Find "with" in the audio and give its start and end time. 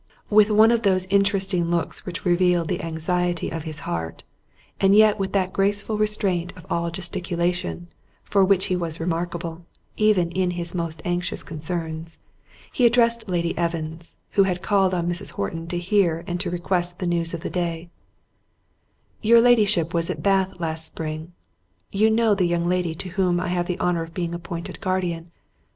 0.31-0.49, 5.19-5.31